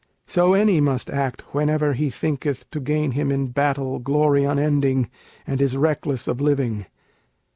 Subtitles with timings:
[0.25, 5.11] So any must act whenever he thinketh To gain him in battle glory unending,
[5.45, 6.87] And is reckless of living.